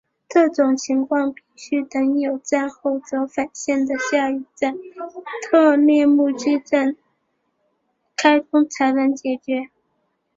[0.27, 4.73] 这种情况必须等有站后折返线的下一站
[5.43, 6.97] 特列姆基站
[8.17, 9.69] 开通才能解决。